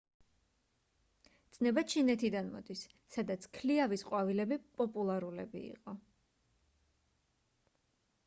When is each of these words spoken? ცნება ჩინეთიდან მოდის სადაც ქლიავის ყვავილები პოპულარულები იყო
ცნება 1.57 1.81
ჩინეთიდან 1.93 2.47
მოდის 2.53 2.79
სადაც 3.15 3.45
ქლიავის 3.61 4.05
ყვავილები 4.07 4.57
პოპულარულები 4.79 5.61
იყო 5.67 5.95